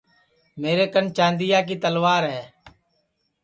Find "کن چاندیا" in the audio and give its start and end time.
0.93-1.59